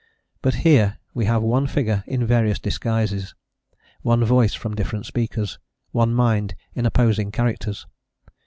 [0.41, 3.35] But here we have one figure in various disguises,
[4.01, 5.59] one voice from different speakers,
[5.91, 7.85] one mind in opposing characters.